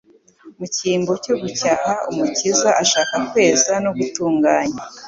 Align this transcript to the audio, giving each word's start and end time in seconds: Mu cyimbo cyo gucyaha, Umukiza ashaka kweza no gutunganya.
Mu 0.57 0.65
cyimbo 0.75 1.11
cyo 1.23 1.33
gucyaha, 1.41 1.91
Umukiza 2.09 2.69
ashaka 2.83 3.15
kweza 3.29 3.73
no 3.83 3.91
gutunganya. 3.97 4.79